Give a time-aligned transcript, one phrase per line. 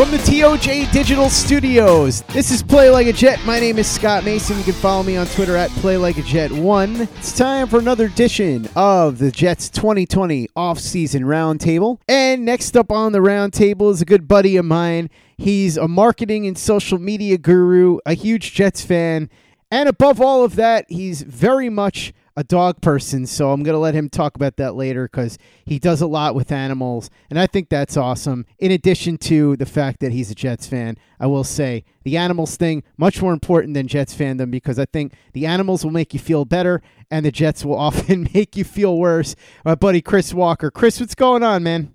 [0.00, 3.38] From the TOJ Digital Studios, this is Play Like a Jet.
[3.44, 4.56] My name is Scott Mason.
[4.56, 7.02] You can follow me on Twitter at Play Like a Jet One.
[7.18, 12.00] It's time for another edition of the Jets 2020 Offseason Roundtable.
[12.08, 15.10] And next up on the roundtable is a good buddy of mine.
[15.36, 19.28] He's a marketing and social media guru, a huge Jets fan,
[19.70, 23.78] and above all of that, he's very much a dog person, so I'm going to
[23.78, 25.36] let him talk about that later because
[25.66, 28.46] he does a lot with animals, and I think that's awesome.
[28.58, 32.56] In addition to the fact that he's a Jets fan, I will say the animals
[32.56, 36.18] thing much more important than Jets fandom because I think the animals will make you
[36.18, 36.80] feel better,
[37.10, 39.36] and the Jets will often make you feel worse.
[39.62, 41.94] My buddy Chris Walker, Chris, what's going on, man?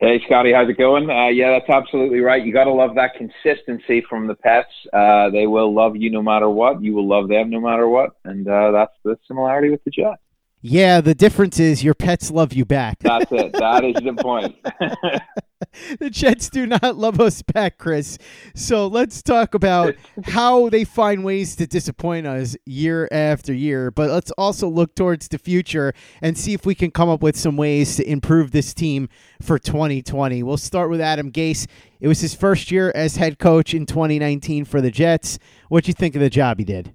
[0.00, 1.08] Hey, Scotty, how's it going?
[1.08, 2.44] Uh, yeah, that's absolutely right.
[2.44, 4.68] You got to love that consistency from the pets.
[4.92, 6.82] Uh, they will love you no matter what.
[6.82, 8.10] You will love them no matter what.
[8.24, 10.20] And uh, that's the similarity with the Jets.
[10.66, 13.00] Yeah, the difference is your pets love you back.
[13.00, 13.52] That's it.
[13.52, 14.56] That is the point.
[15.98, 18.16] the Jets do not love us back, Chris.
[18.54, 23.90] So let's talk about how they find ways to disappoint us year after year.
[23.90, 25.92] But let's also look towards the future
[26.22, 29.10] and see if we can come up with some ways to improve this team
[29.42, 30.42] for 2020.
[30.42, 31.66] We'll start with Adam Gase.
[32.00, 35.38] It was his first year as head coach in 2019 for the Jets.
[35.68, 36.94] What do you think of the job he did?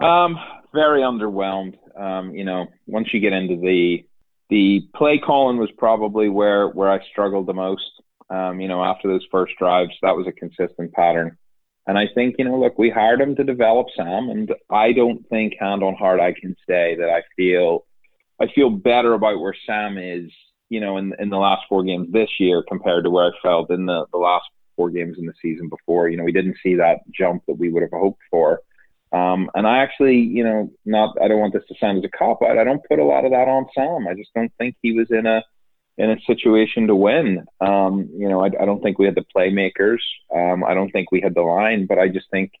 [0.00, 0.40] Um,
[0.72, 1.76] very underwhelmed.
[1.98, 4.04] Um, you know, once you get into the
[4.48, 7.90] the play calling was probably where where I struggled the most.
[8.28, 11.36] Um, you know, after those first drives, that was a consistent pattern.
[11.86, 15.28] And I think, you know, look, we hired him to develop Sam, and I don't
[15.28, 17.86] think hand on heart I can say that I feel
[18.40, 20.30] I feel better about where Sam is,
[20.68, 23.70] you know, in in the last four games this year compared to where I felt
[23.70, 24.44] in the, the last
[24.76, 26.08] four games in the season before.
[26.08, 28.60] You know, we didn't see that jump that we would have hoped for.
[29.12, 32.16] Um, and I actually, you know, not I don't want this to sound as a
[32.16, 32.58] cop out.
[32.58, 34.06] I don't put a lot of that on Sam.
[34.08, 35.42] I just don't think he was in a
[35.98, 37.44] in a situation to win.
[37.60, 39.98] Um, you know, I, I, don't think we had the playmakers.
[40.34, 42.52] Um, I don't think we had the line, but I just think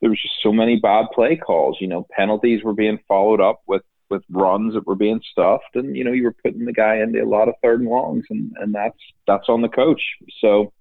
[0.00, 1.76] there was just so many bad play calls.
[1.80, 5.96] You know, penalties were being followed up with with runs that were being stuffed, and
[5.96, 8.52] you know, you were putting the guy into a lot of third and longs, and
[8.60, 10.02] and that's that's on the coach.
[10.40, 10.72] So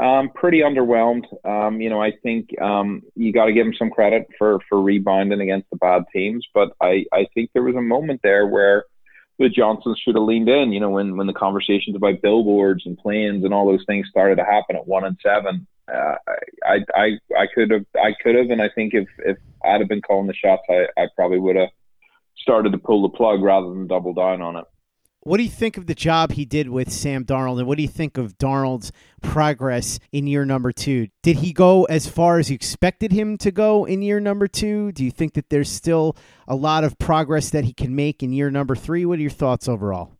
[0.00, 1.26] um, pretty underwhelmed.
[1.44, 4.80] Um, you know, I think um, you got to give him some credit for for
[4.80, 8.84] rebounding against the bad teams, but I I think there was a moment there where
[9.38, 10.72] the Johnsons should have leaned in.
[10.72, 14.36] You know, when when the conversations about billboards and planes and all those things started
[14.36, 16.14] to happen at one and seven, uh,
[16.64, 19.88] I I I could have I could have, and I think if if I'd have
[19.88, 21.70] been calling the shots, I I probably would have
[22.38, 24.64] started to pull the plug rather than double down on it.
[25.22, 27.82] What do you think of the job he did with Sam Darnold, and what do
[27.82, 28.90] you think of Darnold's
[29.20, 31.08] progress in year number two?
[31.22, 34.92] Did he go as far as you expected him to go in year number two?
[34.92, 36.16] Do you think that there's still
[36.48, 39.04] a lot of progress that he can make in year number three?
[39.04, 40.12] What are your thoughts overall?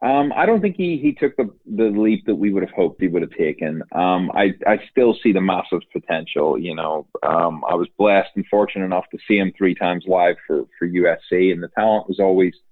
[0.00, 3.02] Um, I don't think he, he took the, the leap that we would have hoped
[3.02, 3.82] he would have taken.
[3.92, 6.58] Um, I, I still see the massive potential.
[6.58, 10.36] You know, um, I was blessed and fortunate enough to see him three times live
[10.46, 12.54] for, for USC, and the talent was always–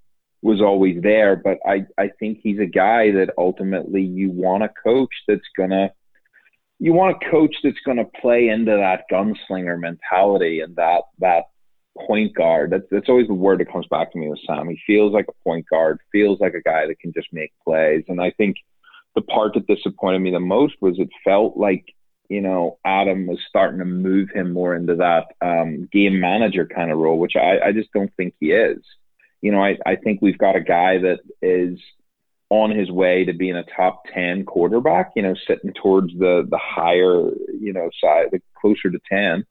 [0.46, 1.37] was always there.
[1.37, 5.90] But I, I think he's a guy that ultimately you want a coach that's gonna
[6.78, 11.44] you want a coach that's gonna play into that gunslinger mentality and that that
[12.06, 12.70] point guard.
[12.70, 14.69] That's that's always the word that comes back to me with Sam.
[14.69, 18.04] He feels like a point guard, feels like a guy that can just make plays.
[18.08, 18.56] And I think
[19.14, 21.84] the part that disappointed me the most was it felt like
[22.28, 26.93] you know Adam was starting to move him more into that um, game manager kind
[26.93, 28.78] of role, which I, I just don't think he is
[29.40, 31.78] you know, I, I think we've got a guy that is
[32.48, 36.58] on his way to being a top 10 quarterback, you know, sitting towards the, the
[36.58, 37.30] higher,
[37.60, 39.44] you know, side, the closer to 10.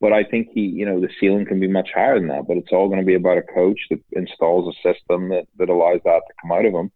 [0.00, 2.48] But I think he, you know, the ceiling can be much higher than that.
[2.48, 5.68] But it's all going to be about a coach that installs a system that, that
[5.68, 6.90] allows that to come out of him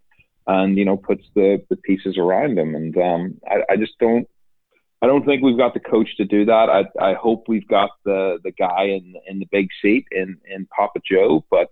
[0.47, 2.75] and, you know, puts the, the pieces around him.
[2.75, 4.27] And um, I, I just don't,
[5.03, 6.69] I don't think we've got the coach to do that.
[6.71, 10.67] I, I hope we've got the, the guy in, in the big seat in, in
[10.67, 11.71] Papa Joe, but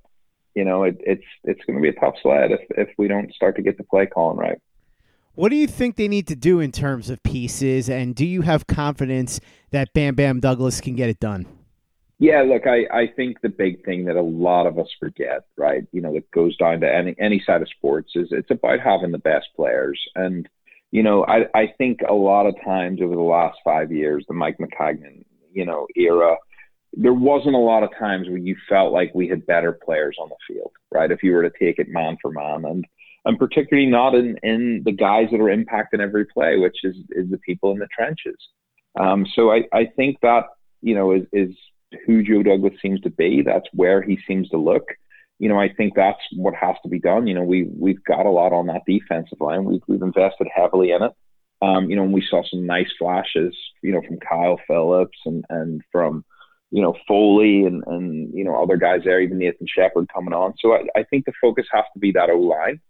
[0.55, 3.33] you know, it, it's it's going to be a tough sled if if we don't
[3.35, 4.59] start to get the play calling right.
[5.35, 8.43] What do you think they need to do in terms of pieces, and do you
[8.43, 9.41] have confidence
[9.71, 11.47] that Bam Bam Douglas can get it done?
[12.19, 15.85] Yeah, look, I, I think the big thing that a lot of us forget, right,
[15.91, 19.11] you know, that goes down to any any side of sports is it's about having
[19.11, 20.01] the best players.
[20.15, 20.49] And,
[20.93, 24.35] you know, I, I think a lot of times over the last five years, the
[24.35, 26.37] Mike Maccagnan, you know, era,
[26.95, 30.29] there wasn't a lot of times where you felt like we had better players on
[30.29, 31.11] the field, right?
[31.11, 32.87] If you were to take it man for man, and
[33.25, 37.31] and particularly not in in the guys that are impacting every play, which is is
[37.31, 38.37] the people in the trenches.
[38.99, 40.45] Um, so I I think that
[40.83, 41.55] you know is is
[42.07, 43.43] who Joe Douglas seems to be.
[43.43, 44.85] That's where he seems to look.
[45.39, 47.27] You know, I think that's what has to be done.
[47.27, 49.65] You know, we we've got a lot on that defensive line.
[49.65, 51.13] We've we've invested heavily in it.
[51.63, 53.57] Um, you know, and we saw some nice flashes.
[53.83, 56.25] You know, from Kyle Phillips and and from
[56.73, 60.55] you know, Foley and, and, you know, other guys there, even Nathan Shepherd coming on.
[60.59, 62.81] So I, I think the focus has to be that O line.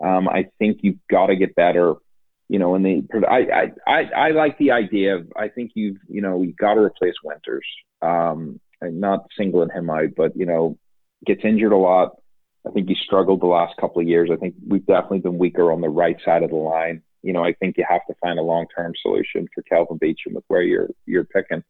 [0.00, 1.94] Um, I think you've got to get better,
[2.48, 5.98] you know, and the, I, I, I, I like the idea of, I think you've,
[6.08, 7.66] you know, you've got to replace Winters.
[8.00, 10.78] Um, and not singling him out, but, you know,
[11.26, 12.16] gets injured a lot.
[12.66, 14.30] I think he struggled the last couple of years.
[14.32, 17.02] I think we've definitely been weaker on the right side of the line.
[17.22, 20.32] You know, I think you have to find a long term solution for Kelvin Beachum
[20.32, 21.62] with where you're you're picking.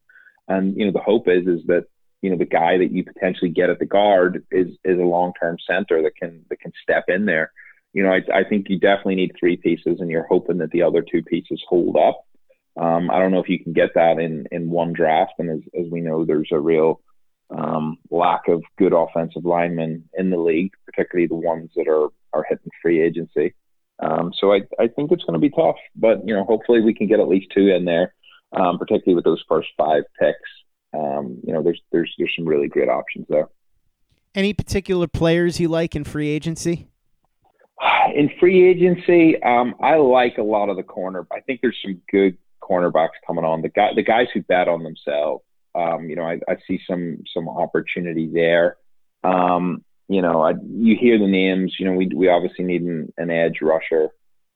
[0.50, 1.84] And you know, the hope is is that
[2.22, 5.32] you know the guy that you potentially get at the guard is is a long
[5.40, 7.52] term center that can that can step in there.
[7.92, 10.82] You know, I, I think you definitely need three pieces, and you're hoping that the
[10.82, 12.24] other two pieces hold up.
[12.76, 15.60] Um, I don't know if you can get that in in one draft, and as
[15.78, 17.00] as we know, there's a real
[17.50, 22.44] um, lack of good offensive linemen in the league, particularly the ones that are are
[22.48, 23.54] hitting free agency.
[24.00, 26.94] Um, so I, I think it's going to be tough, but you know, hopefully we
[26.94, 28.14] can get at least two in there
[28.52, 30.38] um, particularly with those first five picks.
[30.92, 33.48] Um, you know, there's there's there's some really great options there.
[34.34, 36.88] Any particular players you like in free agency?
[38.14, 41.26] In free agency, um, I like a lot of the corner.
[41.32, 43.62] I think there's some good cornerbacks coming on.
[43.62, 45.44] The guy, the guys who bet on themselves.
[45.74, 48.76] Um, you know, I, I, see some some opportunity there.
[49.22, 51.76] Um, you know, I, you hear the names.
[51.78, 54.08] You know, we we obviously need an, an edge rusher.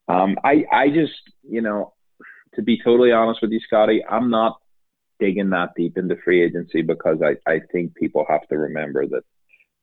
[0.08, 1.12] Um, I I just
[1.48, 1.93] you know
[2.56, 4.58] to be totally honest with you, Scotty, I'm not
[5.20, 9.22] digging that deep into free agency because I, I think people have to remember that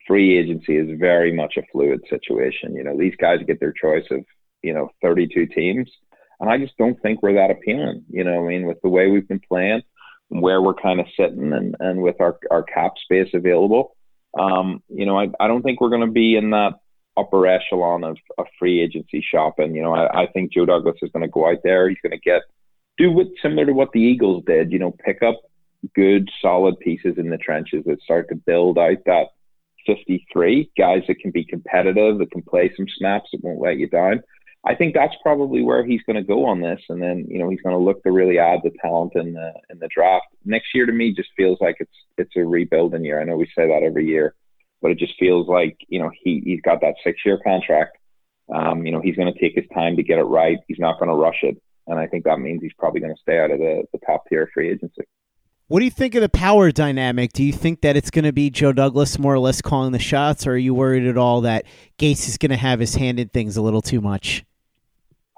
[0.08, 2.76] free agency is very much a fluid situation.
[2.76, 4.26] You know, these guys get their choice of,
[4.62, 5.90] you know, 32 teams.
[6.40, 8.04] And I just don't think we're that appealing.
[8.10, 9.84] You know, I mean, with the way we've been playing,
[10.30, 13.96] where we're kind of sitting, and, and with our, our cap space available,
[14.40, 16.74] um, you know, I, I don't think we're going to be in that
[17.18, 19.76] upper echelon of, of free agency shopping.
[19.76, 21.90] You know, I, I think Joe Douglas is going to go out there.
[21.90, 22.42] He's going to get
[22.98, 24.72] do what similar to what the Eagles did.
[24.72, 25.42] You know, pick up
[25.96, 29.28] good, solid pieces in the trenches that start to build out that
[29.86, 33.88] 53 guys that can be competitive, that can play some snaps, that won't let you
[33.88, 34.22] down.
[34.64, 37.50] I think that's probably where he's going to go on this, and then you know
[37.50, 40.68] he's going to look to really add the talent in the in the draft next
[40.76, 40.86] year.
[40.86, 43.20] To me, just feels like it's it's a rebuilding year.
[43.20, 44.36] I know we say that every year,
[44.80, 47.98] but it just feels like you know he he's got that six year contract.
[48.54, 50.60] Um, you know he's going to take his time to get it right.
[50.68, 51.60] He's not going to rush it.
[51.88, 54.28] And I think that means he's probably going to stay out of the, the top
[54.28, 55.04] tier free agency.
[55.68, 57.32] What do you think of the power dynamic?
[57.32, 60.00] Do you think that it's going to be Joe Douglas more or less calling the
[60.00, 61.66] shots, or are you worried at all that
[61.98, 64.44] Gase is going to have his hand in things a little too much?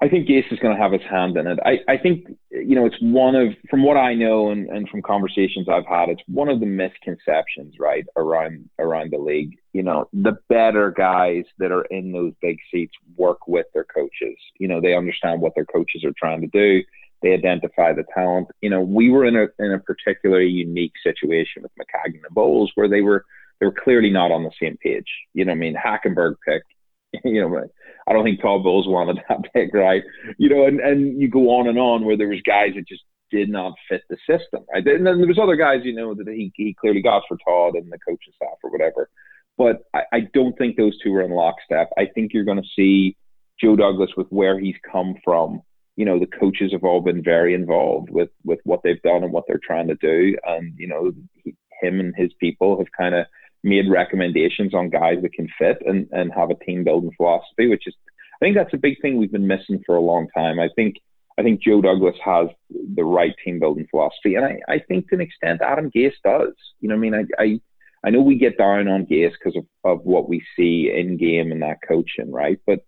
[0.04, 1.58] I think Gase is going to have his hand in it.
[1.64, 5.00] I, I think, you know, it's one of, from what I know and, and from
[5.00, 9.56] conversations I've had, it's one of the misconceptions, right, around around the league.
[9.72, 14.36] You know, the better guys that are in those big seats work with their coaches.
[14.58, 16.82] You know, they understand what their coaches are trying to do
[17.22, 18.48] they identify the talent.
[18.60, 22.70] You know, we were in a in a particularly unique situation with Maccagnan and Bowles
[22.74, 23.24] where they were
[23.58, 25.08] they were clearly not on the same page.
[25.32, 26.66] You know, I mean, Hackenberg picked.
[27.24, 27.68] You know,
[28.08, 30.02] I don't think Todd Bowles wanted that pick, right?
[30.38, 33.02] You know, and and you go on and on where there was guys that just
[33.30, 34.86] did not fit the system, right?
[34.86, 37.74] And then there was other guys, you know, that he he clearly got for Todd
[37.74, 39.08] and the coaching staff or whatever.
[39.56, 41.90] But I, I don't think those two are in lockstep.
[41.96, 43.16] I think you're going to see
[43.60, 45.62] Joe Douglas with where he's come from
[45.96, 49.32] you know the coaches have all been very involved with with what they've done and
[49.32, 53.14] what they're trying to do and you know he, him and his people have kind
[53.14, 53.26] of
[53.64, 57.86] made recommendations on guys that can fit and and have a team building philosophy which
[57.86, 57.94] is
[58.34, 60.60] i think that's a big thing we've been missing for a long time.
[60.60, 60.96] I think
[61.38, 64.36] i think joe douglas has the right team building philosophy.
[64.36, 66.54] And i i think to an extent adam gase does.
[66.80, 67.14] You know what i mean?
[67.38, 67.60] I i
[68.04, 71.50] I know we get down on Gase because of, of what we see in game
[71.50, 72.60] and that coaching, right?
[72.66, 72.80] But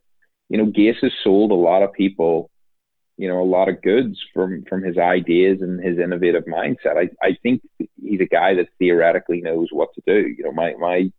[0.49, 2.51] you know, Gase has sold a lot of people
[3.17, 6.97] you know a lot of goods from from his ideas and his innovative mindset.
[6.97, 7.63] I I think
[8.01, 10.29] he's a guy that theoretically knows what to do.
[10.29, 11.11] You know, my my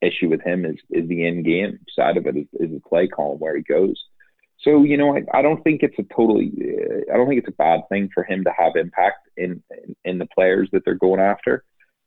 [0.00, 3.06] issue with him is is the in game side of it is, is the play
[3.06, 4.02] call where he goes.
[4.60, 7.48] So you know, I, I don't think it's a totally uh, I don't think it's
[7.48, 10.94] a bad thing for him to have impact in in, in the players that they're
[10.94, 11.64] going after.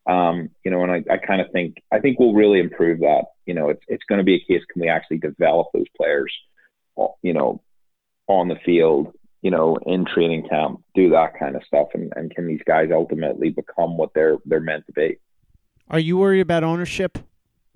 [0.08, 3.26] Um, you know, and I, I kind of think I think we'll really improve that.
[3.46, 6.34] You know, it's it's going to be a case can we actually develop those players,
[7.22, 7.62] you know,
[8.28, 12.34] on the field you know, in training camp, do that kind of stuff, and, and
[12.34, 15.20] can these guys ultimately become what they're they're meant to be?
[15.90, 17.18] Are you worried about ownership?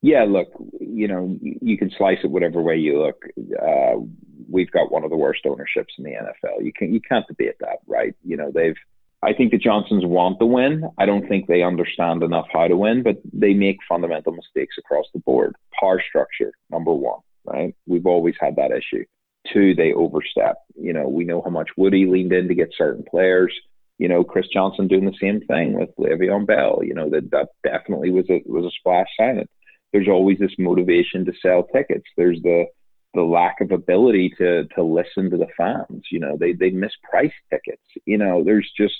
[0.01, 0.47] Yeah, look,
[0.79, 3.23] you know, you can slice it whatever way you look.
[3.61, 4.01] Uh,
[4.49, 6.65] we've got one of the worst ownerships in the NFL.
[6.65, 8.15] You can you can't debate that, right?
[8.23, 8.75] You know, they've.
[9.23, 10.89] I think the Johnsons want to win.
[10.97, 15.05] I don't think they understand enough how to win, but they make fundamental mistakes across
[15.13, 15.55] the board.
[15.79, 17.75] Par structure, number one, right?
[17.85, 19.05] We've always had that issue.
[19.51, 20.57] Two, they overstep.
[20.75, 23.53] You know, we know how much Woody leaned in to get certain players.
[23.97, 26.81] You know, Chris Johnson doing the same thing with Le'Veon Bell.
[26.83, 29.47] You know, that that definitely was a was a splash signing.
[29.93, 32.05] There's always this motivation to sell tickets.
[32.17, 32.65] There's the
[33.13, 36.05] the lack of ability to to listen to the fans.
[36.11, 37.83] You know, they they misprice tickets.
[38.05, 38.95] You know, there's just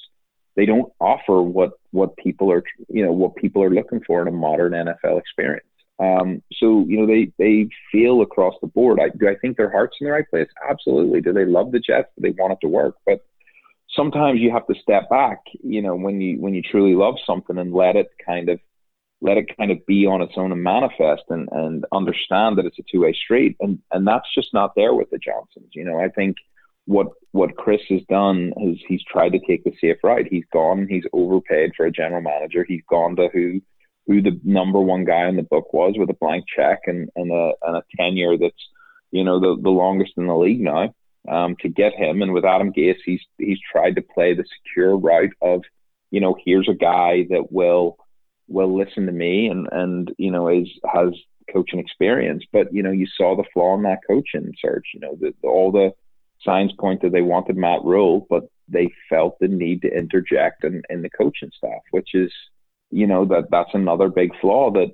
[0.55, 4.27] they don't offer what what people are you know what people are looking for in
[4.27, 5.65] a modern NFL experience.
[6.01, 8.99] Um, so you know they they feel across the board.
[8.99, 10.47] I do I think their heart's in the right place.
[10.67, 11.21] Absolutely.
[11.21, 12.09] Do they love the Jets?
[12.17, 12.95] Do they want it to work?
[13.05, 13.23] But
[13.95, 15.43] sometimes you have to step back.
[15.61, 18.59] You know when you when you truly love something and let it kind of
[19.21, 22.79] let it kind of be on its own and manifest and and understand that it's
[22.79, 23.55] a two way street.
[23.59, 25.69] And and that's just not there with the Johnsons.
[25.73, 26.37] You know I think
[26.85, 30.27] what what Chris has done is he's tried to take the safe ride.
[30.31, 30.87] He's gone.
[30.89, 32.65] He's overpaid for a general manager.
[32.67, 33.61] He's gone to who
[34.07, 37.31] who the number one guy in the book was with a blank check and, and
[37.31, 38.69] a and a tenure that's
[39.11, 40.93] you know the the longest in the league now
[41.29, 42.21] um, to get him.
[42.21, 45.61] And with Adam Gase, he's he's tried to play the secure route of
[46.09, 47.97] you know here's a guy that will
[48.47, 51.09] will listen to me and and you know is has
[51.51, 52.43] coaching experience.
[52.51, 54.87] But you know you saw the flaw in that coaching search.
[54.93, 55.91] You know the, the all the
[56.43, 60.81] signs point that they wanted Matt Rhule, but they felt the need to interject in,
[60.89, 62.31] in the coaching staff, which is
[62.91, 64.91] you know that that's another big flaw that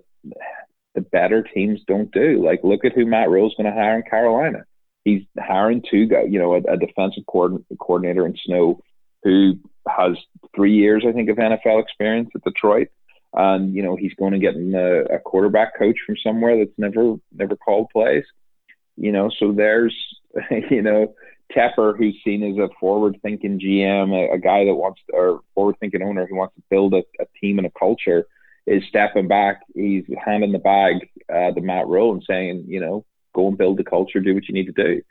[0.96, 2.44] the better teams don't do.
[2.44, 4.66] Like, look at who Matt Rhule's going to hire in Carolina.
[5.04, 8.82] He's hiring two guys, you know, a, a defensive coordinator in Snow
[9.24, 10.18] who has
[10.56, 12.90] three years, I think, of NFL experience at Detroit.
[13.34, 17.16] And you know, he's going to get a, a quarterback coach from somewhere that's never
[17.32, 18.24] never called plays.
[18.96, 19.96] You know, so there's
[20.72, 21.14] you know
[21.56, 26.02] Tepper, who's seen as a forward-thinking GM, a, a guy that wants, to, or forward-thinking
[26.02, 28.28] owner who wants to build a, a, team and a culture,
[28.66, 29.62] is stepping back.
[29.74, 33.78] He's handing the bag uh, to Matt Rhule and saying, you know, go and build
[33.78, 35.02] the culture, do what you need to do.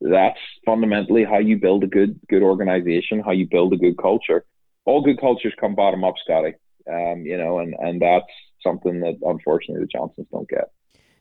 [0.00, 4.44] That's fundamentally how you build a good, good organization, how you build a good culture.
[4.84, 6.54] All good cultures come bottom up, Scotty.
[6.90, 8.24] Um, you know, and and that's
[8.62, 10.70] something that unfortunately the Johnsons don't get.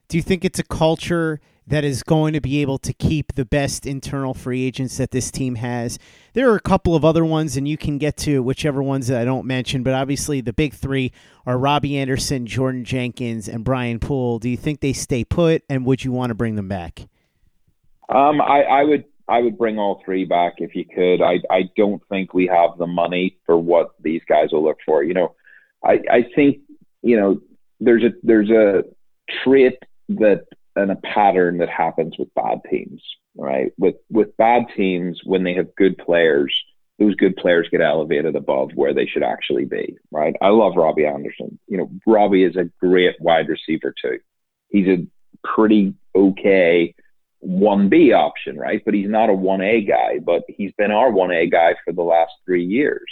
[0.10, 3.44] Do you think it's a culture that is going to be able to keep the
[3.44, 6.00] best internal free agents that this team has?
[6.32, 9.20] There are a couple of other ones, and you can get to whichever ones that
[9.20, 11.12] I don't mention, but obviously the big three
[11.46, 14.40] are Robbie Anderson, Jordan Jenkins, and Brian Poole.
[14.40, 17.02] Do you think they stay put, and would you want to bring them back?
[18.08, 21.22] Um, I, I would I would bring all three back if you could.
[21.22, 25.04] I I don't think we have the money for what these guys will look for.
[25.04, 25.36] You know,
[25.84, 26.60] I I think
[27.02, 27.42] you know
[27.82, 28.84] there's a there's a
[29.44, 29.78] trait
[30.10, 30.46] that
[30.76, 33.02] and a pattern that happens with bad teams,
[33.36, 33.72] right?
[33.78, 36.54] With with bad teams when they have good players,
[37.00, 40.36] those good players get elevated above where they should actually be, right?
[40.42, 41.60] I love Robbie Anderson.
[41.68, 44.20] You know, Robbie is a great wide receiver too.
[44.70, 45.06] He's a
[45.44, 46.94] pretty okay
[47.46, 48.82] 1B option, right?
[48.84, 52.34] But he's not a 1A guy, but he's been our 1A guy for the last
[52.46, 53.10] 3 years.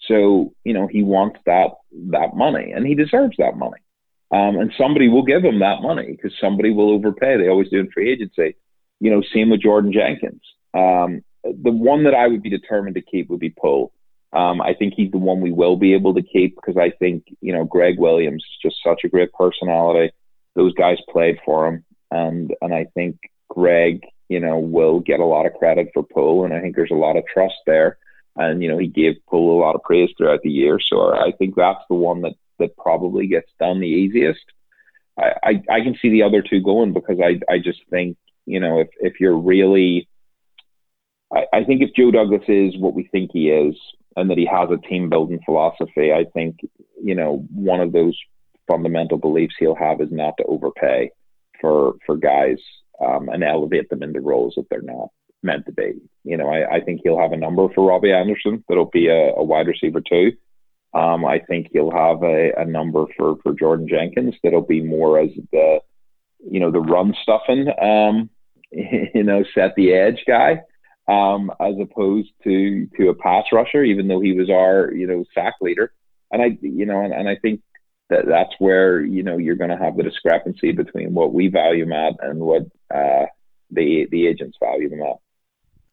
[0.00, 1.72] So, you know, he wants that
[2.10, 3.80] that money and he deserves that money.
[4.30, 7.36] Um, and somebody will give him that money because somebody will overpay.
[7.36, 8.56] They always do in free agency.
[8.98, 10.42] You know, same with Jordan Jenkins.
[10.74, 13.92] Um, the one that I would be determined to keep would be Poe.
[14.32, 17.24] Um, I think he's the one we will be able to keep because I think,
[17.40, 20.12] you know, Gregg Williams is just such a great personality.
[20.54, 21.84] Those guys played for him.
[22.10, 23.18] And, and I think
[23.48, 26.44] Gregg, you know, will get a lot of credit for Poole.
[26.44, 27.98] And I think there's a lot of trust there.
[28.34, 30.78] And, you know, he gave Poole a lot of praise throughout the year.
[30.80, 34.44] So I think that's the one that that probably gets done the easiest.
[35.18, 38.60] I, I, I can see the other two going because I, I just think, you
[38.60, 40.08] know, if, if you're really,
[41.32, 43.74] I, I think if Joe Douglas is what we think he is
[44.16, 46.60] and that he has a team building philosophy, I think,
[47.02, 48.16] you know, one of those
[48.68, 51.10] fundamental beliefs he'll have is not to overpay
[51.60, 52.58] for, for guys
[53.04, 55.08] um, and elevate them into roles that they're not
[55.42, 55.94] meant to be.
[56.24, 59.32] You know, I, I think he'll have a number for Robbie Anderson that'll be a,
[59.34, 60.32] a wide receiver too.
[60.96, 65.20] Um, I think you'll have a, a number for, for Jordan Jenkins that'll be more
[65.20, 65.80] as the,
[66.50, 68.30] you know, the run stuffing, um,
[68.70, 70.62] you know, set the edge guy,
[71.06, 75.24] um, as opposed to to a pass rusher, even though he was our, you know,
[75.34, 75.92] sack leader.
[76.32, 77.60] And I, you know, and, and I think
[78.08, 81.92] that that's where you know you're going to have the discrepancy between what we value
[81.92, 82.62] at and what
[82.94, 83.26] uh,
[83.70, 85.16] the the agents value at.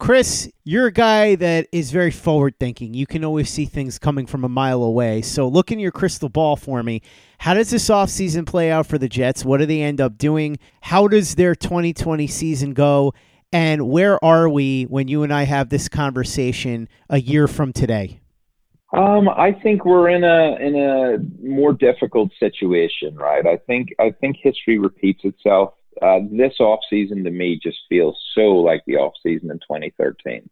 [0.03, 2.93] Chris, you're a guy that is very forward thinking.
[2.93, 5.21] You can always see things coming from a mile away.
[5.21, 7.01] So, look in your crystal ball for me.
[7.37, 9.45] How does this offseason play out for the Jets?
[9.45, 10.59] What do they end up doing?
[10.81, 13.13] How does their 2020 season go?
[13.53, 18.19] And where are we when you and I have this conversation a year from today?
[18.91, 23.47] Um, I think we're in a in a more difficult situation, right?
[23.47, 28.17] I think I think history repeats itself uh, this off season to me just feels
[28.35, 30.49] so like the off season in 2013.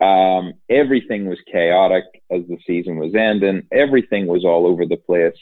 [0.00, 3.66] Um, everything was chaotic as the season was ending.
[3.72, 5.38] Everything was all over the place,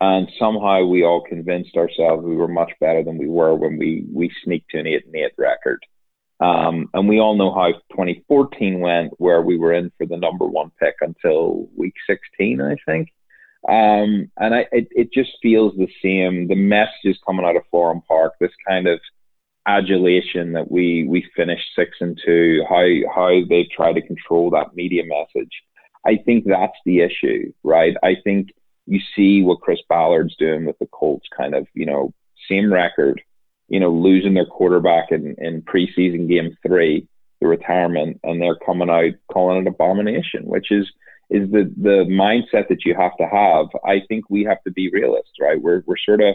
[0.00, 4.04] and somehow we all convinced ourselves we were much better than we were when we
[4.12, 5.84] we sneaked to an eight and eight record.
[6.38, 10.46] Um, and we all know how 2014 went, where we were in for the number
[10.46, 13.08] one pick until week 16, I think.
[13.68, 16.48] Um, and I, it, it just feels the same.
[16.48, 19.00] The messages coming out of Florham Park, this kind of
[19.66, 24.76] adulation that we we finished six and two, how how they try to control that
[24.76, 25.50] media message.
[26.06, 27.96] I think that's the issue, right?
[28.04, 28.50] I think
[28.86, 32.14] you see what Chris Ballard's doing with the Colts, kind of, you know,
[32.48, 33.20] same record,
[33.68, 37.08] you know, losing their quarterback in, in preseason game three,
[37.40, 40.88] the retirement, and they're coming out calling it abomination, which is
[41.28, 43.66] is the the mindset that you have to have.
[43.84, 45.60] I think we have to be realists, right?
[45.60, 46.34] We're we're sort of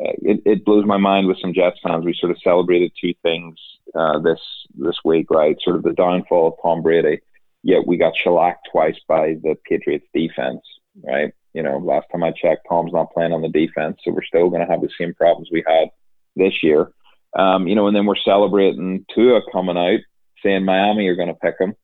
[0.00, 2.04] uh, it, it blows my mind with some Jets fans.
[2.04, 3.58] We sort of celebrated two things
[3.94, 4.40] uh, this
[4.74, 5.56] this week, right?
[5.60, 7.20] Sort of the downfall of Tom Brady,
[7.62, 10.60] yet we got shellacked twice by the Patriots defense,
[11.02, 11.32] right?
[11.52, 14.48] You know, last time I checked, Tom's not playing on the defense, so we're still
[14.48, 15.90] going to have the same problems we had
[16.36, 16.92] this year.
[17.34, 20.00] Um, you know, and then we're celebrating Tua coming out,
[20.42, 21.74] saying Miami are going to pick him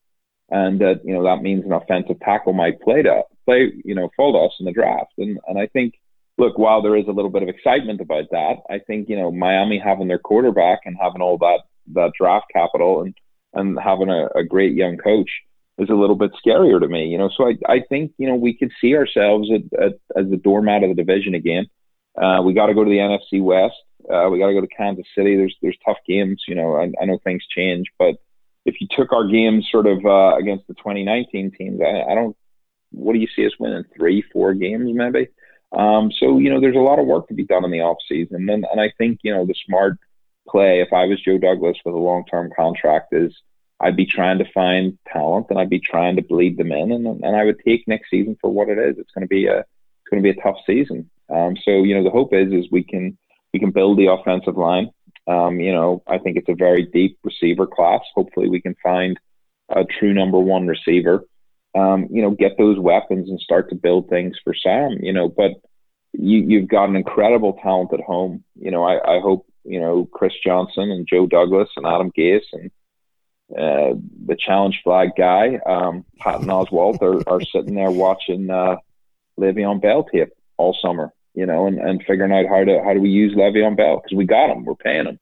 [0.50, 4.11] and that you know that means an offensive tackle might play to play you know
[4.16, 5.12] to us in the draft.
[5.18, 5.94] And and I think
[6.38, 9.30] look, while there is a little bit of excitement about that, I think you know
[9.30, 11.61] Miami having their quarterback and having all that
[11.94, 13.14] that draft capital and
[13.54, 15.30] and having a, a great young coach
[15.78, 17.06] is a little bit scarier to me.
[17.06, 20.30] You know, so I I think you know we could see ourselves at, at, as
[20.30, 21.66] the doormat of the division again.
[22.20, 23.76] Uh, we got to go to the NFC West.
[24.12, 25.37] Uh, we got to go to Kansas City.
[25.37, 26.42] There's there's tough games.
[26.48, 28.16] You know, I, I know things change, but
[28.64, 32.37] if you took our games sort of uh, against the 2019 teams, I, I, don't.
[32.90, 33.85] What do you see us winning?
[33.97, 35.29] Three, four games, maybe.
[35.73, 37.99] Um, so you know, there's a lot of work to be done in the off
[38.09, 39.99] season, and and I think you know the smart
[40.49, 40.81] play.
[40.81, 43.35] If I was Joe Douglas with a long term contract, is
[43.81, 47.07] I'd be trying to find talent and I'd be trying to bleed them in, and
[47.07, 48.99] and I would take next season for what it is.
[48.99, 51.11] It's going to be a it's going to be a tough season.
[51.29, 53.16] Um, so you know, the hope is is we can
[53.53, 54.90] we can build the offensive line.
[55.29, 58.01] Um, you know, I think it's a very deep receiver class.
[58.14, 59.19] Hopefully, we can find
[59.69, 61.25] a true number one receiver.
[61.75, 64.99] Um, you know, get those weapons and start to build things for Sam.
[65.03, 65.53] You know, but
[66.12, 68.43] you, you've got an incredible talent at home.
[68.59, 72.47] You know, I, I hope you know Chris Johnson and Joe Douglas and Adam Gase
[72.53, 72.71] and
[73.57, 73.95] uh,
[74.27, 78.77] the challenge flag guy, um, Pat and Oswald, are, are sitting there watching uh,
[79.41, 83.01] Le'Veon Bell tape all summer, you know, and, and figuring out how to how do
[83.01, 85.20] we use Le'Veon Bell because we got him, we're paying him.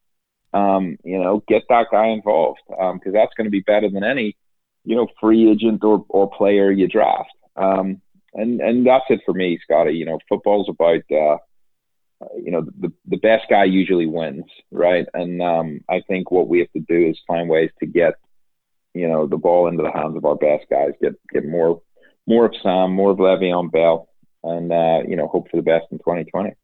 [0.54, 4.02] Um, you know, get that guy involved because um, that's going to be better than
[4.02, 4.34] any,
[4.82, 7.36] you know, free agent or, or player you draft.
[7.54, 8.00] Um,
[8.32, 9.92] and and that's it for me, Scotty.
[9.92, 11.36] You know, football's about uh,
[12.42, 15.06] you know the the best guy usually wins, right?
[15.12, 18.14] And um, I think what we have to do is find ways to get
[18.94, 21.82] you know the ball into the hands of our best guys, get get more
[22.26, 24.08] more of Sam, more of Le'Veon Bell,
[24.46, 26.54] and uh, you know hope for the best in 2020.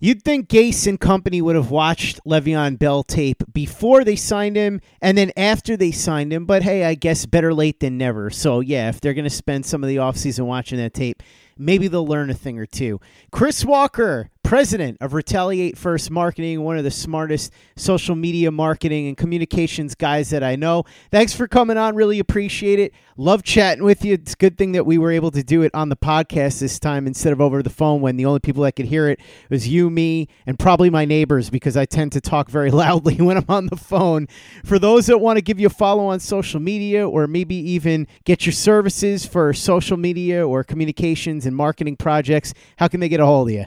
[0.00, 4.80] You'd think Gase and company would have watched Le'Veon Bell tape before they signed him
[5.02, 8.30] and then after they signed him, but hey, I guess better late than never.
[8.30, 11.20] So, yeah, if they're going to spend some of the offseason watching that tape,
[11.56, 13.00] maybe they'll learn a thing or two.
[13.32, 19.14] Chris Walker, president of Retaliate First Marketing, one of the smartest social media marketing and
[19.14, 20.84] communications guys that I know.
[21.10, 21.94] Thanks for coming on.
[21.94, 22.94] Really appreciate it.
[23.18, 24.14] Love chatting with you.
[24.14, 26.78] It's a good thing that we were able to do it on the podcast this
[26.78, 29.68] time instead of over the phone when the only people that could hear it was
[29.68, 33.44] you, me, and probably my neighbors because I tend to talk very loudly when I'm
[33.50, 34.28] on the phone.
[34.64, 38.06] For those that want to give you a follow on social media or maybe even
[38.24, 43.20] get your services for social media or communications and marketing projects, how can they get
[43.20, 43.66] a hold of you?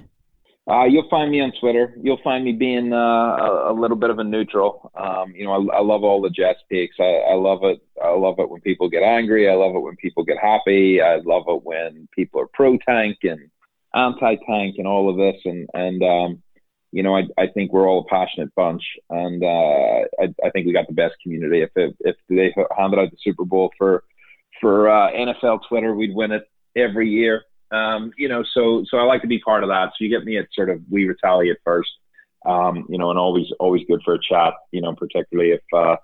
[0.69, 1.95] Uh, you'll find me on Twitter.
[2.01, 4.91] You'll find me being uh, a, a, little bit of a neutral.
[4.95, 6.97] Um, you know, I, I, love all the jazz picks.
[6.99, 7.81] I, I, love it.
[8.01, 9.49] I love it when people get angry.
[9.49, 11.01] I love it when people get happy.
[11.01, 13.49] I love it when people are pro tank and
[13.95, 15.41] anti tank and all of this.
[15.45, 16.43] And and um,
[16.91, 20.67] you know, I, I think we're all a passionate bunch, and uh, I, I think
[20.67, 21.61] we got the best community.
[21.61, 24.03] If it, if they handed out the Super Bowl for
[24.59, 26.43] for uh, NFL Twitter, we'd win it
[26.75, 27.45] every year.
[27.71, 29.89] Um, you know, so so I like to be part of that.
[29.89, 31.89] So you get me at sort of we retaliate first,
[32.45, 34.53] um, you know, and always always good for a chat.
[34.71, 35.95] You know, particularly if uh,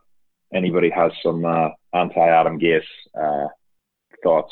[0.53, 2.81] anybody has some uh, anti Adam Gase
[3.19, 3.47] uh,
[4.23, 4.51] thoughts.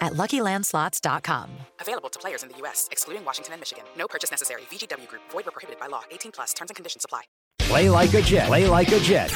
[0.00, 1.50] at LuckyLandSlots.com.
[1.80, 3.84] Available to players in the U.S., excluding Washington and Michigan.
[3.96, 4.62] No purchase necessary.
[4.70, 5.22] VGW Group.
[5.30, 6.02] Void were prohibited by law.
[6.10, 6.54] 18 plus.
[6.54, 7.22] Terms and conditions apply.
[7.58, 8.46] Play like a Jet.
[8.46, 9.30] Play like a Jet.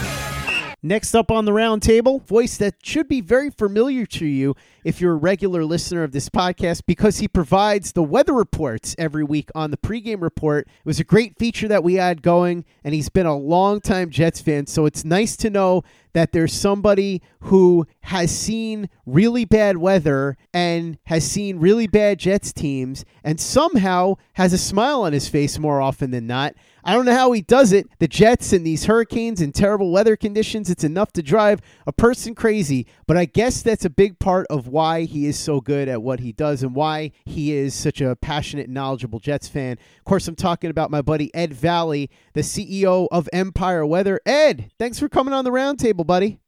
[0.85, 5.01] Next up on the round table, voice that should be very familiar to you if
[5.01, 9.49] you're a regular listener of this podcast because he provides the weather reports every week
[9.55, 10.67] on the pregame report.
[10.67, 14.41] It was a great feature that we had going, and he's been a longtime Jets
[14.41, 20.37] fan, so it's nice to know that there's somebody who has seen really bad weather
[20.53, 25.59] and has seen really bad Jets teams and somehow has a smile on his face
[25.59, 26.55] more often than not.
[26.85, 27.87] I don't know how he does it.
[28.01, 32.35] The Jets and these hurricanes and terrible weather conditions, it's enough to drive a person
[32.35, 32.89] crazy.
[33.07, 36.19] But I guess that's a big part of why he is so good at what
[36.19, 39.79] he does and why he is such a passionate knowledgeable Jets fan.
[39.99, 44.21] Of course, I'm talking about my buddy Ed Vallee, the CEO of Empire Weather.
[44.27, 46.41] Ed, thanks for coming on the roundtable, buddy.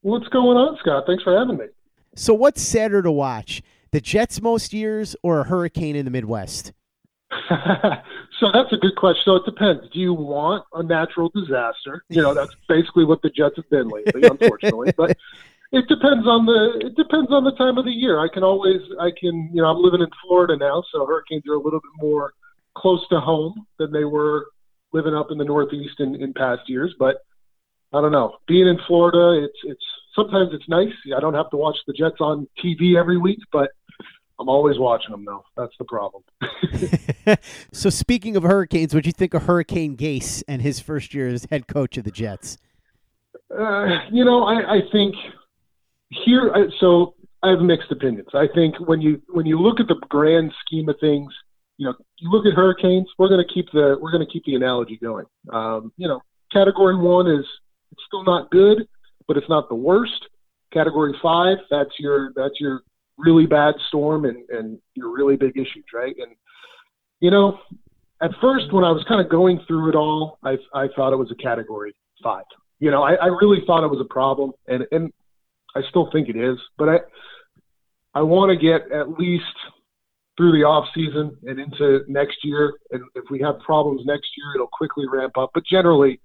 [0.00, 1.04] What's going on, Scott?
[1.06, 1.66] Thanks for having me.
[2.14, 3.62] So, what's sadder to watch?
[3.92, 6.72] the Jets most years or a hurricane in the Midwest?
[7.48, 9.22] so that's a good question.
[9.24, 9.88] So it depends.
[9.92, 12.02] Do you want a natural disaster?
[12.08, 14.92] You know, that's basically what the Jets have been lately, unfortunately.
[14.96, 15.16] but
[15.72, 18.18] it depends on the it depends on the time of the year.
[18.18, 21.54] I can always I can you know I'm living in Florida now, so hurricanes are
[21.54, 22.32] a little bit more
[22.74, 24.46] close to home than they were
[24.92, 26.94] living up in the Northeast in, in past years.
[26.98, 27.22] But
[27.94, 28.36] I don't know.
[28.48, 30.92] Being in Florida, it's it's sometimes it's nice.
[31.16, 33.70] I don't have to watch the Jets on TV every week, but
[34.40, 35.44] I'm always watching them though.
[35.56, 36.22] That's the problem.
[37.72, 41.28] so speaking of hurricanes, what do you think of Hurricane Gase and his first year
[41.28, 42.58] as head coach of the Jets?
[43.50, 45.14] Uh, you know, I, I think
[46.10, 46.50] here.
[46.54, 48.28] I, so I have mixed opinions.
[48.34, 51.32] I think when you when you look at the grand scheme of things,
[51.76, 53.08] you know, you look at hurricanes.
[53.18, 55.26] We're going to keep the we're going to keep the analogy going.
[55.52, 57.44] Um, you know, category one is
[57.92, 58.88] it's still not good,
[59.28, 60.26] but it's not the worst.
[60.72, 62.80] Category five, that's your that's your
[63.18, 66.14] really bad storm and, and your really big issues, right?
[66.18, 66.34] And
[67.20, 67.58] you know,
[68.22, 71.16] at first when I was kind of going through it all, I I thought it
[71.16, 72.44] was a category five.
[72.80, 75.12] You know, I, I really thought it was a problem and, and
[75.76, 76.98] I still think it is, but I
[78.14, 79.44] I want to get at least
[80.36, 82.74] through the off season and into next year.
[82.90, 85.50] And if we have problems next year, it'll quickly ramp up.
[85.54, 86.20] But generally,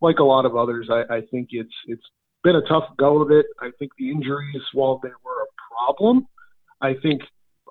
[0.00, 2.04] like a lot of others, I, I think it's it's
[2.42, 3.46] been a tough go of it.
[3.60, 6.26] I think the injuries, while they were a problem,
[6.80, 7.22] I think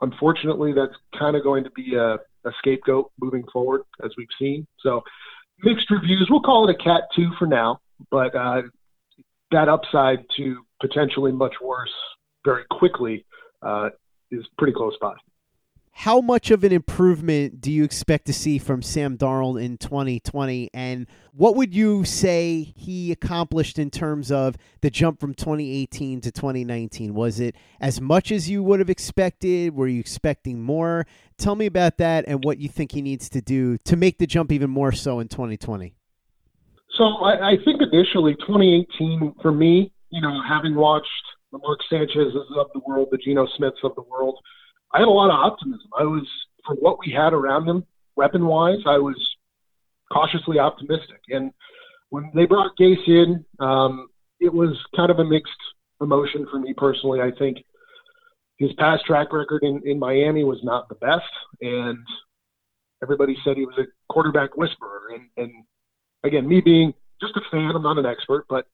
[0.02, 4.68] unfortunately that's kind of going to be a, a scapegoat moving forward, as we've seen.
[4.80, 5.02] So
[5.64, 6.28] mixed reviews.
[6.30, 7.80] We'll call it a cat two for now,
[8.12, 8.62] but uh,
[9.52, 11.94] that upside to potentially much worse
[12.46, 13.26] very quickly
[13.62, 13.90] uh,
[14.32, 15.16] is pretty close by.
[16.04, 20.70] How much of an improvement do you expect to see from Sam Darnold in 2020?
[20.74, 26.32] And what would you say he accomplished in terms of the jump from 2018 to
[26.32, 27.14] 2019?
[27.14, 29.76] Was it as much as you would have expected?
[29.76, 31.06] Were you expecting more?
[31.38, 34.26] Tell me about that and what you think he needs to do to make the
[34.26, 35.96] jump even more so in 2020.
[36.98, 41.08] So I, I think initially 2018 for me, you know, having watched
[41.52, 44.40] the Mark Sanchez's of the world, the Geno Smiths of the world,
[44.94, 45.90] I had a lot of optimism.
[45.98, 46.28] I was
[46.66, 49.16] for what we had around them, weapon wise, I was
[50.12, 51.22] cautiously optimistic.
[51.30, 51.52] And
[52.10, 55.52] when they brought Gase in, um, it was kind of a mixed
[56.02, 57.22] emotion for me personally.
[57.22, 57.58] I think
[58.58, 61.98] his past track record in, in Miami was not the best, and
[63.02, 65.14] everybody said he was a quarterback whisperer.
[65.14, 65.64] And, and
[66.24, 68.66] again, me being just a fan, I'm not an expert, but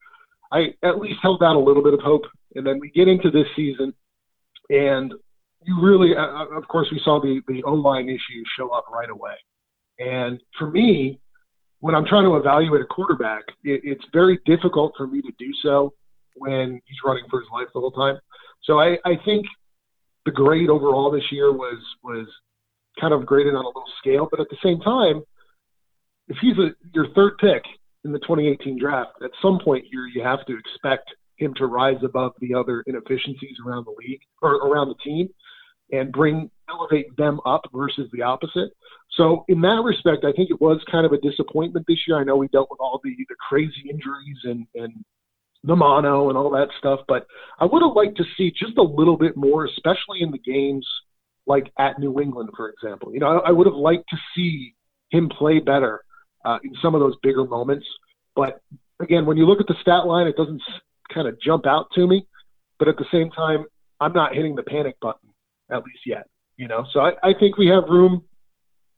[0.52, 2.24] I at least held out a little bit of hope.
[2.56, 3.94] And then we get into this season,
[4.70, 5.14] and
[5.66, 8.86] you really, uh, uh, of course, we saw the the O line issues show up
[8.92, 9.34] right away.
[10.00, 11.20] And for me,
[11.80, 15.52] when I'm trying to evaluate a quarterback, it, it's very difficult for me to do
[15.64, 15.94] so
[16.36, 18.18] when he's running for his life the whole time.
[18.64, 19.46] So I, I think
[20.26, 22.28] the grade overall this year was was
[23.00, 25.24] kind of graded on a little scale, but at the same time,
[26.28, 27.64] if he's a your third pick
[28.04, 32.02] in the 2018 draft, at some point here you have to expect him to rise
[32.04, 35.28] above the other inefficiencies around the league or around the team
[35.92, 38.72] and bring elevate them up versus the opposite.
[39.12, 42.20] So in that respect, I think it was kind of a disappointment this year.
[42.20, 45.06] I know we dealt with all the, the crazy injuries and, and
[45.64, 47.28] the mono and all that stuff, but
[47.60, 50.88] I would have liked to see just a little bit more, especially in the games
[51.48, 53.14] like at New England, for example.
[53.14, 54.76] You know, I, I would have liked to see
[55.12, 56.02] him play better
[56.44, 57.86] uh, in some of those bigger moments.
[58.36, 58.60] But
[59.00, 60.62] again, when you look at the stat line, it doesn't
[61.14, 62.28] kind of jump out to me.
[62.80, 63.66] But at the same time,
[64.02, 65.30] I'm not hitting the panic button
[65.72, 66.28] at least yet.
[66.58, 68.24] You know, so I, I think we have room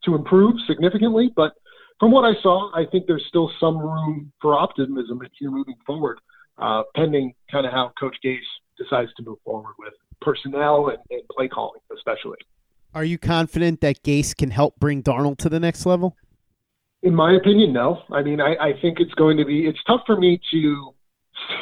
[0.04, 1.54] to improve significantly, but
[2.00, 6.20] from what I saw, I think there's still some room for optimism here moving forward,
[6.60, 8.38] uh, pending kind of how Coach Gase
[8.78, 12.38] decides to move forward with personnel and, and play calling, especially.
[12.94, 16.16] Are you confident that Gase can help bring Darnold to the next level?
[17.04, 18.04] In my opinion, no.
[18.12, 19.68] I mean, I, I think it's going to be.
[19.68, 20.94] It's tough for me to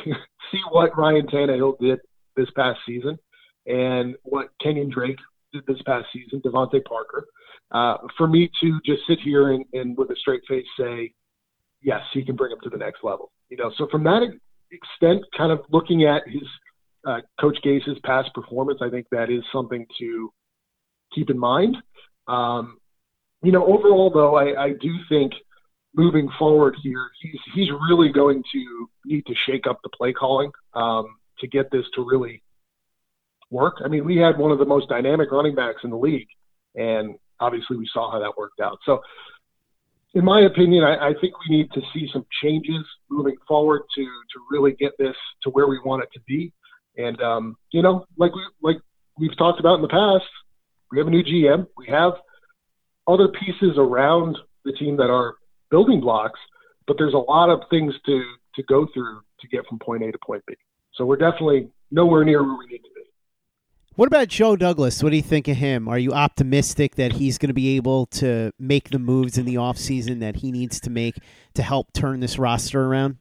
[0.52, 2.00] see what Ryan Tannehill did
[2.36, 3.18] this past season
[3.66, 5.18] and what Kenyon Drake
[5.54, 7.26] did this past season, DeVante Parker.
[7.72, 11.12] Uh, for me to just sit here and, and with a straight face say,
[11.82, 13.32] yes, he can bring him to the next level.
[13.50, 14.22] You know, so from that
[14.72, 16.44] extent, kind of looking at his
[17.08, 20.32] uh, Coach Gase's past performance, I think that is something to
[21.14, 21.78] keep in mind.
[22.28, 22.78] Um,
[23.44, 25.34] you know, overall though, I, I do think
[25.96, 30.52] moving forward here, he's he's really going to need to shake up the play calling
[30.74, 32.42] um, to get this to really
[33.50, 33.76] work.
[33.84, 36.28] I mean, we had one of the most dynamic running backs in the league,
[36.76, 38.78] and obviously we saw how that worked out.
[38.86, 39.00] So,
[40.14, 44.04] in my opinion, I, I think we need to see some changes moving forward to
[44.04, 46.54] to really get this to where we want it to be.
[46.98, 48.78] And um, you know, like we like
[49.20, 50.30] we've talked about in the past,
[50.92, 51.68] we have a new GM.
[51.78, 52.14] We have
[53.08, 55.36] other pieces around the team that are
[55.70, 56.40] building blocks,
[56.88, 58.24] but there's a lot of things to
[58.56, 60.56] to go through to get from point A to point B.
[60.94, 63.02] So we're definitely nowhere near where we need to be.
[63.96, 65.02] What about Joe Douglas?
[65.02, 65.88] What do you think of him?
[65.88, 69.56] Are you optimistic that he's going to be able to make the moves in the
[69.56, 71.16] offseason that he needs to make
[71.54, 73.16] to help turn this roster around?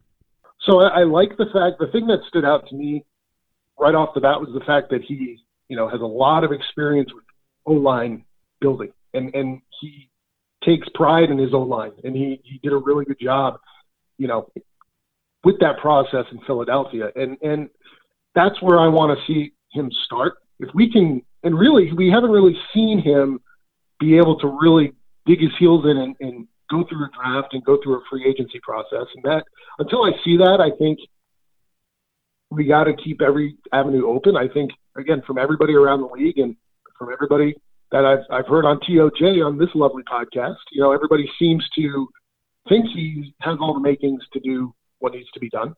[0.63, 3.05] So I, I like the fact the thing that stood out to me
[3.79, 6.51] right off the bat was the fact that he, you know, has a lot of
[6.51, 7.23] experience with
[7.67, 8.25] O line
[8.61, 10.11] building, and and he
[10.65, 13.61] takes pride in his O line, and he he did a really good job,
[14.19, 14.51] you know,
[15.45, 17.69] with that process in Philadelphia, and and
[18.35, 22.31] that's where I want to see him start if we can, and really, we haven't
[22.31, 23.41] really seen him
[24.01, 24.93] be able to really
[25.27, 28.27] dig his heels in and, and go through a draft and go through a free
[28.27, 29.07] agency process.
[29.15, 29.45] And that,
[29.79, 30.99] until I see that, I think
[32.51, 34.37] we got to keep every avenue open.
[34.37, 36.57] I think, again, from everybody around the league and
[36.99, 37.55] from everybody
[37.93, 42.09] that I've, I've heard on TOJ on this lovely podcast, you know, everybody seems to
[42.69, 45.75] think he has all the makings to do what needs to be done.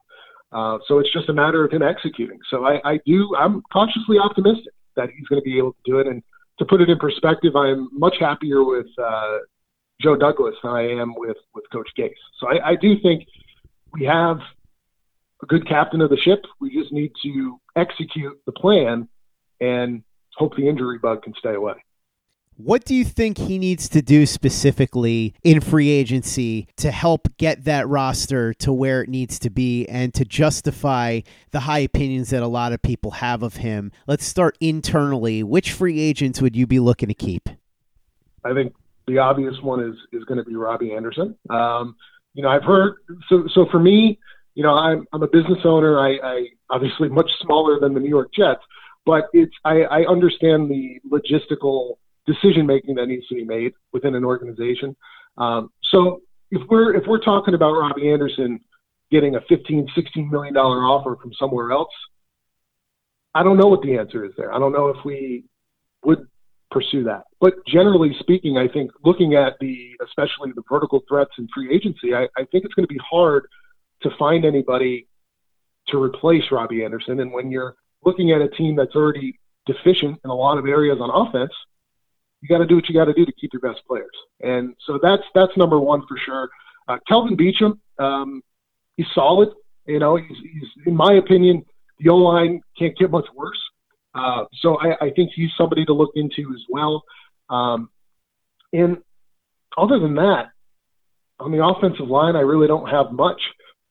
[0.52, 2.38] Uh, so it's just a matter of him executing.
[2.50, 5.98] So I, I do, I'm cautiously optimistic that he's going to be able to do
[5.98, 6.06] it.
[6.06, 6.22] And
[6.58, 9.38] to put it in perspective, I'm much happier with uh,
[10.00, 12.12] Joe Douglas than I am with, with Coach Gase.
[12.38, 13.26] So I, I do think
[13.92, 14.38] we have
[15.42, 16.44] a good captain of the ship.
[16.60, 19.08] We just need to execute the plan
[19.60, 20.02] and
[20.36, 21.74] hope the injury bug can stay away.
[22.58, 27.64] What do you think he needs to do specifically in free agency to help get
[27.64, 32.42] that roster to where it needs to be and to justify the high opinions that
[32.42, 33.92] a lot of people have of him?
[34.06, 35.42] Let's start internally.
[35.42, 37.50] Which free agents would you be looking to keep?
[38.42, 38.74] I think
[39.06, 41.36] the obvious one is is going to be Robbie Anderson.
[41.50, 41.94] Um,
[42.32, 42.94] you know, I've heard
[43.28, 44.18] so so for me,
[44.54, 45.98] you know, I'm I'm a business owner.
[45.98, 48.62] I, I obviously much smaller than the New York Jets,
[49.04, 54.14] but it's I, I understand the logistical decision making that needs to be made within
[54.14, 54.96] an organization.
[55.38, 58.60] Um, so if we're if we're talking about Robbie Anderson
[59.10, 61.92] getting a 15, 16 million dollar offer from somewhere else,
[63.34, 64.52] I don't know what the answer is there.
[64.52, 65.44] I don't know if we
[66.04, 66.26] would
[66.70, 67.24] pursue that.
[67.40, 72.14] But generally speaking, I think looking at the especially the vertical threats in free agency,
[72.14, 73.46] I, I think it's going to be hard
[74.02, 75.06] to find anybody
[75.88, 77.20] to replace Robbie Anderson.
[77.20, 80.98] And when you're looking at a team that's already deficient in a lot of areas
[81.00, 81.52] on offense,
[82.40, 84.10] you got to do what you got to do to keep your best players.
[84.40, 86.48] And so that's that's number one for sure.
[86.88, 88.42] Uh, Kelvin Beachum, um,
[88.96, 89.50] he's solid.
[89.86, 91.64] You know, he's, he's in my opinion,
[91.98, 93.60] the O line can't get much worse.
[94.14, 97.04] Uh, so I, I, think he's somebody to look into as well.
[97.50, 97.90] Um,
[98.72, 98.98] and
[99.76, 100.48] other than that,
[101.38, 103.40] on the offensive line, I really don't have much.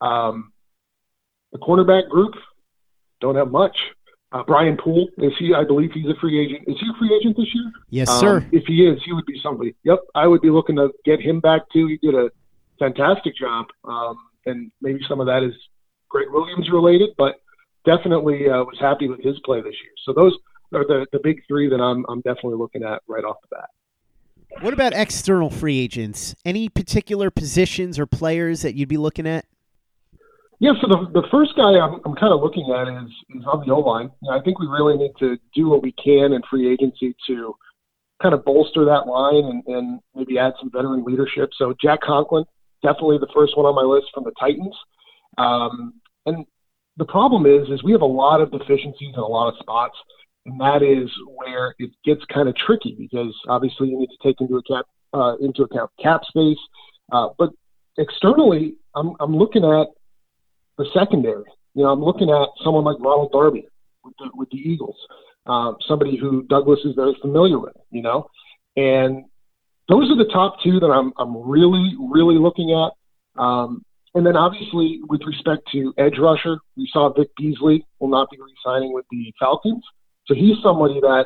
[0.01, 0.51] Um,
[1.51, 2.33] the cornerback group
[3.21, 3.77] don't have much.
[4.35, 5.53] Uh, Brian Poole is he?
[5.53, 6.67] I believe he's a free agent.
[6.67, 7.71] Is he a free agent this year?
[7.89, 8.45] Yes, um, sir.
[8.51, 9.75] If he is, he would be somebody.
[9.83, 11.87] Yep, I would be looking to get him back too.
[11.87, 12.29] He did a
[12.77, 15.53] fantastic job, um, and maybe some of that is
[16.09, 17.35] Gregg Williams related, but
[17.85, 19.93] definitely uh, was happy with his play this year.
[20.03, 20.33] So those
[20.73, 23.69] are the the big three that I'm I'm definitely looking at right off the bat.
[24.59, 26.35] What about external free agents?
[26.43, 29.45] Any particular positions or players that you'd be looking at?
[30.59, 33.65] Yeah, so the, the first guy I'm, I'm kind of looking at is, is on
[33.65, 34.09] the O line.
[34.31, 37.55] I think we really need to do what we can in free agency to
[38.21, 41.49] kind of bolster that line and, and maybe add some veteran leadership.
[41.57, 42.45] So Jack Conklin,
[42.81, 44.75] definitely the first one on my list from the Titans.
[45.37, 46.45] Um, and
[46.97, 49.97] the problem is, is we have a lot of deficiencies in a lot of spots,
[50.45, 54.39] and that is where it gets kind of tricky because obviously you need to take
[54.39, 56.57] into account uh, into account cap space,
[57.11, 57.49] uh, but
[57.97, 59.87] externally, I'm, I'm looking at
[60.77, 61.43] the secondary.
[61.73, 63.67] You know, I'm looking at someone like Ronald Darby
[64.03, 64.95] with the, with the Eagles,
[65.45, 67.75] uh, somebody who Douglas is very familiar with.
[67.91, 68.29] You know,
[68.75, 69.25] and
[69.89, 73.41] those are the top two that I'm I'm really really looking at.
[73.41, 73.83] Um,
[74.13, 78.37] and then obviously with respect to edge rusher, we saw Vic Beasley will not be
[78.37, 79.83] re-signing with the Falcons,
[80.25, 81.25] so he's somebody that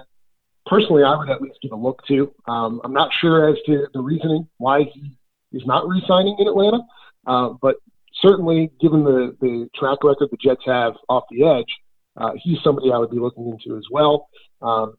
[0.66, 2.34] personally I would at least give a look to.
[2.47, 5.16] Um, I'm not sure as to the reasoning why he
[5.52, 6.80] is not re-signing in Atlanta,
[7.28, 7.76] uh, but
[8.22, 11.78] certainly, given the, the track record the Jets have off the edge,
[12.17, 14.30] uh, he's somebody I would be looking into as well.
[14.61, 14.95] Um,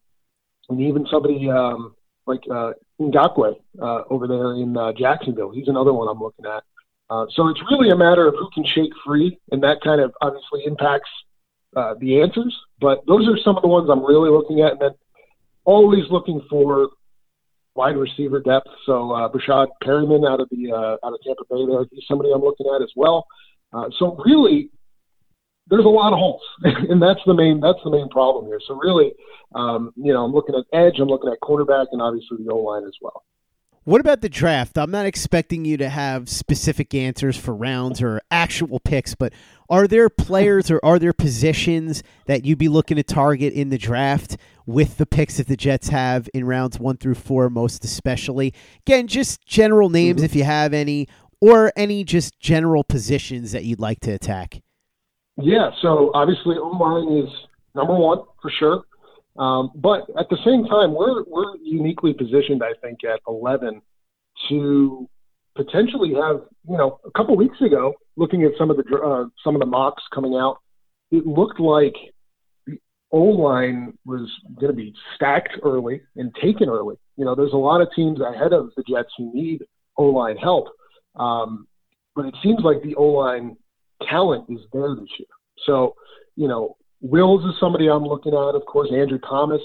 [0.69, 1.95] and even somebody um,
[2.27, 6.63] like uh, Ngakoue uh, over there in uh, Jacksonville, he's another one I'm looking at.
[7.11, 10.13] Uh, so it's really a matter of who can shake free, and that kind of
[10.23, 11.11] obviously impacts
[11.77, 12.57] uh, the answers.
[12.81, 14.91] But those are some of the ones I'm really looking at, and then
[15.65, 16.89] always looking for
[17.81, 18.69] wide receiver depth.
[18.85, 22.31] So uh, Breshad Perriman out of the uh, out of Tampa Bay there, he's somebody
[22.31, 23.27] I'm looking at as well.
[23.73, 24.69] Uh, so really,
[25.69, 28.61] there's a lot of holes, and that's the main that's the main problem here.
[28.69, 29.13] So really,
[29.55, 32.59] um, you know, I'm looking at edge, I'm looking at cornerback, and obviously the O
[32.59, 33.25] line as well.
[33.85, 34.77] What about the draft?
[34.77, 39.33] I'm not expecting you to have specific answers for rounds or actual picks, but
[39.71, 43.79] are there players or are there positions that you'd be looking to target in the
[43.79, 48.53] draft with the picks that the Jets have in rounds one through four, most especially?
[48.87, 50.25] Again, just general names mm-hmm.
[50.25, 51.09] if you have any,
[51.41, 54.61] or any just general positions that you'd like to attack.
[55.39, 57.31] Yeah, so obviously O line is
[57.75, 58.83] number one for sure.
[59.39, 63.81] Um, but at the same time, we're we're uniquely positioned, I think, at 11
[64.49, 65.09] to
[65.57, 69.55] potentially have you know a couple weeks ago, looking at some of the uh, some
[69.55, 70.59] of the mocks coming out,
[71.11, 71.95] it looked like
[72.67, 72.79] the
[73.13, 76.97] O line was going to be stacked early and taken early.
[77.17, 79.63] You know, there's a lot of teams ahead of the Jets who need
[79.97, 80.69] O line help,
[81.17, 81.67] um,
[82.15, 83.57] but it seems like the O line
[84.09, 85.29] talent is there this year.
[85.67, 85.95] So,
[86.37, 89.61] you know, Wills is somebody I'm looking at, of course, Andrew Thomas,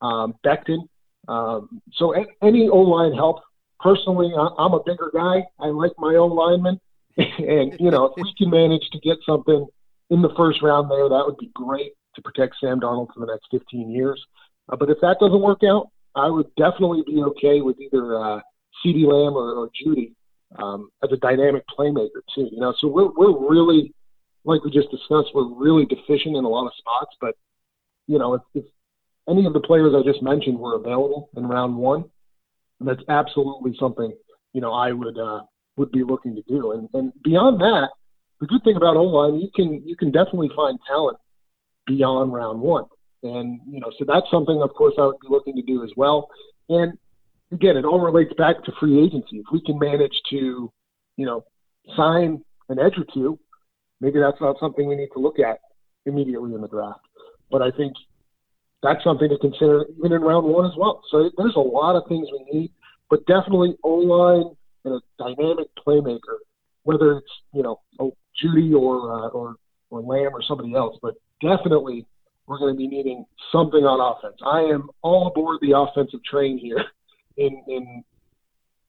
[0.00, 0.88] um, Becton.
[1.26, 3.40] Um, so a- any O line help.
[3.80, 5.46] Personally, I- I'm a bigger guy.
[5.58, 6.80] I like my own linemen.
[7.16, 9.66] and, you know, if we can manage to get something
[10.10, 13.26] in the first round there, that would be great to protect Sam Darnold for the
[13.26, 14.24] next 15 years.
[14.68, 18.40] Uh, but if that doesn't work out, I would definitely be okay with either uh,
[18.84, 20.14] CeeDee Lamb or, or Jeudy
[20.56, 22.48] um, as a dynamic playmaker too.
[22.50, 23.94] You know, so we're we're really
[24.44, 27.16] like we just discussed, we're really deficient in a lot of spots.
[27.20, 27.36] But
[28.06, 28.64] you know, if, if
[29.28, 32.04] any of the players I just mentioned were available in round one,
[32.80, 34.12] that's absolutely something
[34.52, 35.40] you know I would uh,
[35.76, 36.72] would be looking to do.
[36.72, 37.88] And and beyond that,
[38.40, 41.18] the good thing about O line, you can you can definitely find talent
[41.86, 42.84] beyond round one.
[43.22, 45.90] And you know, so that's something, of course, I would be looking to do as
[45.96, 46.28] well.
[46.68, 46.92] And
[47.50, 49.38] again, it all relates back to free agency.
[49.38, 50.72] If we can manage to,
[51.16, 51.44] you know,
[51.96, 53.38] sign an edge or two
[54.00, 55.58] maybe that's not something we need to look at
[56.06, 57.00] immediately in the draft.
[57.50, 57.94] But I think
[58.82, 61.02] that's something to consider even in round one as well.
[61.10, 62.70] So there's a lot of things we need,
[63.10, 64.54] but definitely O line
[64.84, 66.38] and a dynamic playmaker,
[66.84, 69.56] whether it's you know Jeudy or uh, or
[69.90, 72.06] or Lamb or somebody else, but definitely
[72.46, 74.36] we're going to be needing something on offense.
[74.44, 76.84] I am all aboard the offensive train here
[77.36, 78.04] in in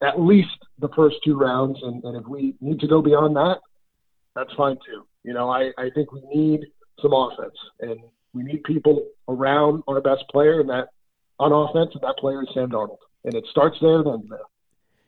[0.02, 3.58] at least the first two rounds, and, and if we need to go beyond that,
[4.36, 5.06] that's fine too.
[5.24, 6.62] You know, I, I think we need
[7.02, 8.00] some offense and
[8.34, 10.89] we need people around our best player and that
[11.39, 12.97] on offense, and that player is Sam Darnold.
[13.23, 14.39] And it starts there, then there.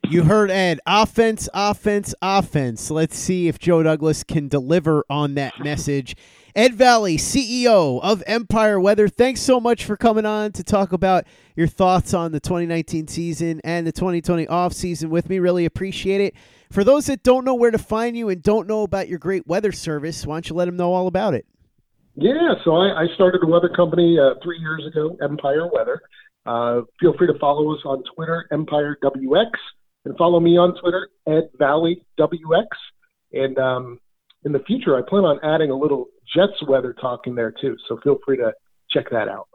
[0.08, 0.80] You heard Ed.
[0.86, 2.90] Offense, offense, offense.
[2.90, 6.16] Let's see if Joe Douglas can deliver on that message.
[6.54, 11.24] Ed Vallee, CEO of Empire Weather, thanks so much for coming on to talk about
[11.56, 15.38] your thoughts on the 2019 season and the 2020 off season with me.
[15.38, 16.34] Really appreciate it.
[16.70, 19.46] For those that don't know where to find you and don't know about your great
[19.46, 21.46] weather service, why don't you let them know all about it?
[22.14, 26.00] Yeah, so I, I started a weather company uh, three years ago, Empire Weather.
[26.44, 29.50] Uh, feel free to follow us on Twitter, Empire WX,
[30.04, 32.66] and follow me on Twitter, Ed Vallee WX.
[33.32, 33.98] And um,
[34.44, 37.76] in the future, I plan on adding a little Jets weather talk in there too.
[37.88, 38.52] So feel free to
[38.90, 39.48] check that out.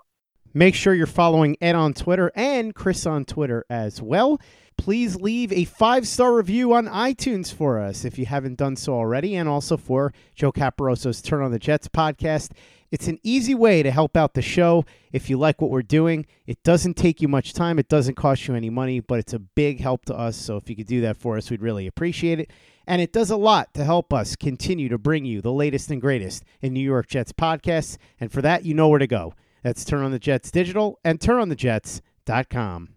[0.53, 4.39] Make sure you're following Ed on Twitter and Chris on Twitter as well
[4.77, 8.93] please leave a five star review on iTunes for us if you haven't done so
[8.93, 12.51] already, and also for Joe Caparoso's Turn on the Jets podcast.
[12.89, 16.25] It's an easy way to help out the show if you like what we're doing.
[16.45, 19.39] It doesn't take you much time, it doesn't cost you any money, but it's a
[19.39, 20.37] big help to us.
[20.37, 22.51] So if you could do that for us, we'd really appreciate it.
[22.85, 25.99] And it does a lot to help us continue to bring you the latest and
[25.99, 27.97] greatest in New York Jets podcasts.
[28.21, 29.33] And for that, you know where to go.
[29.63, 32.96] That's Turn on the Jets Digital and turnonthejets.com.